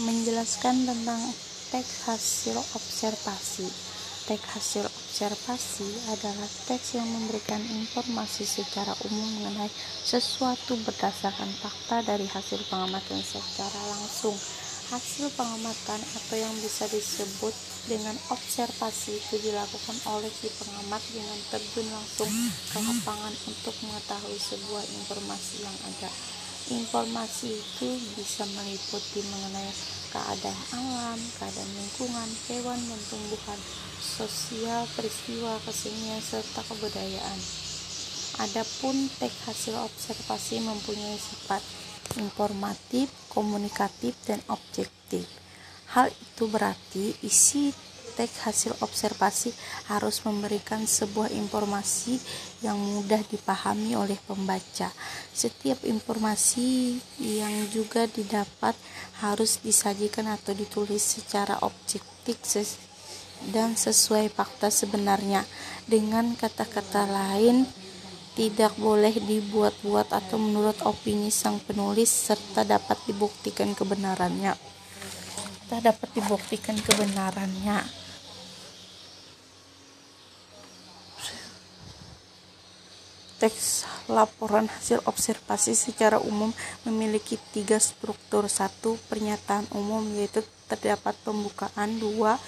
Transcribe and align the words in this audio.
menjelaskan 0.00 0.88
tentang 0.88 1.20
teks 1.68 2.08
hasil 2.08 2.56
observasi. 2.56 3.68
Teks 4.24 4.46
hasil 4.56 4.84
observasi 4.88 5.88
adalah 6.08 6.48
teks 6.64 6.96
yang 6.96 7.04
memberikan 7.04 7.60
informasi 7.60 8.48
secara 8.48 8.96
umum 9.04 9.28
mengenai 9.42 9.68
sesuatu 10.00 10.80
berdasarkan 10.88 11.50
fakta 11.60 12.00
dari 12.08 12.24
hasil 12.24 12.64
pengamatan 12.72 13.20
secara 13.20 13.80
langsung. 13.92 14.32
Hasil 14.88 15.28
pengamatan 15.36 16.00
atau 16.00 16.36
yang 16.40 16.52
bisa 16.60 16.88
disebut 16.88 17.52
dengan 17.88 18.16
observasi 18.32 19.20
itu 19.20 19.36
dilakukan 19.44 19.96
oleh 20.08 20.32
si 20.32 20.48
pengamat 20.56 21.02
dengan 21.12 21.38
terjun 21.52 21.88
langsung 21.92 22.30
ke 22.72 22.78
lapangan 22.80 23.34
untuk 23.44 23.74
mengetahui 23.84 24.38
sebuah 24.40 24.84
informasi 25.04 25.64
yang 25.64 25.76
ada. 25.84 26.12
Informasi 26.70 27.58
itu 27.58 27.88
bisa 28.14 28.46
meliputi 28.54 29.24
mengenai 29.26 29.72
keadaan 30.14 30.60
alam, 30.76 31.18
keadaan 31.40 31.70
lingkungan, 31.74 32.28
hewan 32.46 32.78
dan 32.78 33.00
tumbuhan, 33.10 33.58
sosial, 33.98 34.86
peristiwa, 34.94 35.58
kesenian, 35.66 36.22
serta 36.22 36.62
kebudayaan. 36.68 37.40
Adapun 38.46 39.10
teks 39.18 39.44
hasil 39.48 39.74
observasi 39.76 40.62
mempunyai 40.62 41.18
sifat 41.18 41.60
informatif, 42.20 43.08
komunikatif, 43.32 44.16
dan 44.28 44.40
objektif. 44.52 45.24
Hal 45.92 46.08
itu 46.08 46.48
berarti 46.48 47.12
isi 47.20 47.72
teks 48.12 48.44
hasil 48.44 48.72
observasi 48.84 49.50
harus 49.88 50.20
memberikan 50.22 50.84
sebuah 50.84 51.32
informasi 51.32 52.20
yang 52.60 52.76
mudah 52.76 53.24
dipahami 53.26 53.96
oleh 53.96 54.20
pembaca. 54.28 54.92
Setiap 55.32 55.82
informasi 55.88 57.00
yang 57.18 57.52
juga 57.72 58.04
didapat 58.06 58.76
harus 59.24 59.58
disajikan 59.64 60.28
atau 60.28 60.52
ditulis 60.52 61.00
secara 61.00 61.58
objektif 61.64 62.38
dan 63.50 63.74
sesuai 63.74 64.30
fakta 64.30 64.70
sebenarnya. 64.70 65.42
Dengan 65.82 66.38
kata-kata 66.38 67.10
lain, 67.10 67.66
tidak 68.32 68.72
boleh 68.80 69.12
dibuat-buat 69.12 70.08
atau 70.14 70.38
menurut 70.38 70.78
opini 70.88 71.28
sang 71.28 71.60
penulis 71.60 72.08
serta 72.08 72.64
dapat 72.64 72.96
dibuktikan 73.04 73.74
kebenarannya. 73.74 74.54
Dapat 75.72 76.08
dibuktikan 76.12 76.76
kebenarannya. 76.76 78.01
Teks 83.42 83.82
laporan 84.06 84.70
hasil 84.70 85.02
observasi 85.02 85.74
secara 85.74 86.22
umum 86.22 86.54
memiliki 86.86 87.34
tiga 87.50 87.74
struktur. 87.82 88.46
Satu, 88.46 88.94
pernyataan 89.10 89.66
umum 89.74 90.06
yaitu 90.14 90.46
terdapat 90.70 91.18
pembukaan. 91.26 91.98
Dua, 91.98 92.38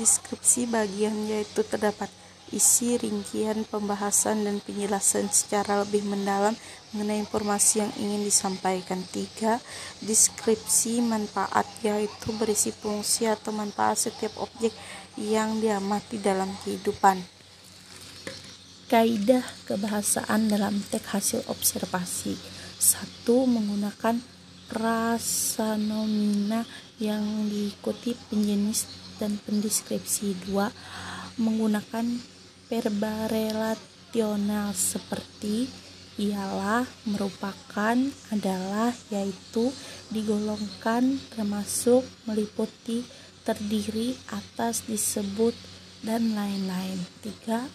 deskripsi 0.00 0.64
bagian 0.72 1.28
yaitu 1.28 1.60
terdapat 1.68 2.08
isi, 2.48 2.96
rincian, 2.96 3.68
pembahasan, 3.68 4.48
dan 4.48 4.56
penjelasan 4.64 5.28
secara 5.28 5.84
lebih 5.84 6.08
mendalam 6.08 6.56
mengenai 6.96 7.20
informasi 7.20 7.84
yang 7.84 7.92
ingin 8.00 8.24
disampaikan. 8.24 9.04
Tiga, 9.04 9.60
deskripsi 10.00 11.04
manfaat 11.04 11.68
yaitu 11.84 12.32
berisi 12.40 12.72
fungsi 12.72 13.28
atau 13.28 13.52
manfaat 13.52 14.00
setiap 14.00 14.32
objek 14.40 14.72
yang 15.20 15.60
diamati 15.60 16.16
dalam 16.16 16.48
kehidupan. 16.64 17.37
Kaidah 18.88 19.44
kebahasaan 19.68 20.48
dalam 20.48 20.80
teks 20.80 21.12
hasil 21.12 21.44
observasi. 21.52 22.40
Satu, 22.80 23.44
menggunakan 23.44 24.16
prasanomina 24.64 26.64
yang 26.96 27.20
diikuti 27.52 28.16
penjenis 28.32 28.88
dan 29.20 29.36
pendeskripsi. 29.44 30.48
Dua, 30.48 30.72
menggunakan 31.36 32.16
verba 32.72 33.28
relasional 33.28 34.72
seperti 34.72 35.68
ialah, 36.16 36.88
merupakan, 37.04 37.96
adalah, 38.32 38.96
yaitu, 39.12 39.68
digolongkan, 40.08 41.20
termasuk, 41.36 42.08
meliputi, 42.24 43.04
terdiri, 43.44 44.16
atas, 44.32 44.88
disebut, 44.88 45.52
dan 46.00 46.32
lain-lain. 46.32 47.04
Tiga, 47.20 47.68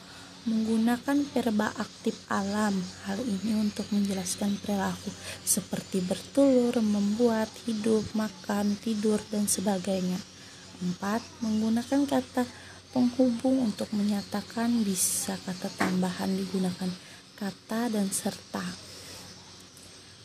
menggunakan 0.43 1.23
verba 1.31 1.71
aktif 1.79 2.19
alam. 2.27 2.75
Hal 3.07 3.19
ini 3.23 3.55
untuk 3.55 3.87
menjelaskan 3.95 4.59
perilaku 4.59 5.11
seperti 5.47 6.03
bertelur, 6.03 6.75
membuat, 6.83 7.47
hidup, 7.63 8.03
makan, 8.11 8.75
tidur, 8.83 9.23
dan 9.31 9.47
sebagainya. 9.47 10.19
4. 10.83 10.99
Menggunakan 11.39 12.01
kata 12.03 12.43
penghubung 12.91 13.63
untuk 13.63 13.87
menyatakan 13.95 14.83
bisa 14.83 15.39
kata 15.47 15.71
tambahan 15.79 16.35
digunakan 16.35 16.91
kata 17.39 17.89
dan 17.89 18.11
serta. 18.11 18.63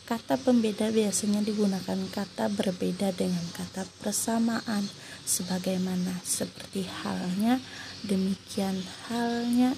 Kata 0.03 0.41
pembeda 0.41 0.89
biasanya 0.89 1.45
digunakan 1.45 1.99
kata 2.09 2.49
berbeda 2.49 3.13
dengan 3.13 3.45
kata 3.53 3.85
persamaan 4.01 4.81
sebagaimana 5.21 6.17
seperti 6.25 6.81
halnya 7.05 7.61
demikian 8.01 8.81
halnya 9.05 9.77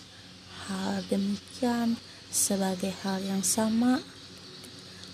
hal 0.71 1.03
demikian 1.11 1.99
sebagai 2.31 2.95
hal 3.03 3.19
yang 3.19 3.43
sama. 3.43 3.99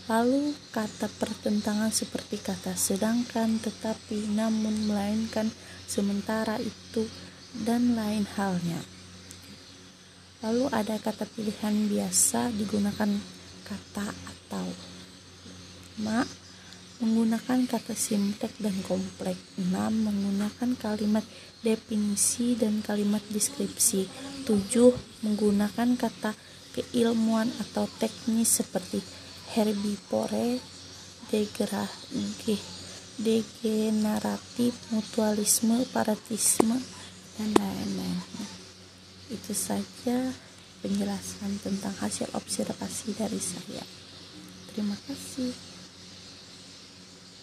Lalu 0.08 0.56
kata 0.72 1.12
pertentangan 1.20 1.92
seperti 1.92 2.40
kata 2.40 2.78
sedangkan 2.78 3.60
tetapi 3.60 4.32
namun 4.32 4.88
melainkan 4.88 5.52
sementara 5.84 6.62
itu 6.62 7.10
dan 7.66 7.98
lain 7.98 8.24
halnya. 8.38 8.80
Lalu 10.46 10.70
ada 10.70 10.96
kata 11.02 11.26
pilihan 11.28 11.90
biasa 11.90 12.54
digunakan 12.54 13.10
kata 13.68 14.08
atau 14.14 14.68
ma 16.00 16.24
menggunakan 16.98 17.70
kata 17.70 17.94
simtek 17.94 18.50
dan 18.58 18.74
kompleks 18.82 19.38
6 19.62 19.70
menggunakan 19.76 20.70
kalimat 20.82 21.22
definisi 21.62 22.58
dan 22.58 22.82
kalimat 22.82 23.22
deskripsi 23.30 24.10
7. 24.50 25.26
Menggunakan 25.26 25.94
kata 25.94 26.34
keilmuan 26.74 27.54
atau 27.62 27.86
teknis 28.02 28.62
seperti 28.62 29.02
herbivore, 29.54 30.62
degeneratif, 33.18 34.74
mutualisme, 34.94 35.86
paratisme, 35.90 36.78
dan 37.38 37.50
lain-lain. 37.54 38.22
Itu 39.30 39.54
saja 39.54 40.34
penjelasan 40.82 41.62
tentang 41.62 41.94
hasil 41.98 42.30
observasi 42.34 43.14
dari 43.18 43.42
saya. 43.42 43.86
Terima 44.74 44.98
kasih. 45.10 45.77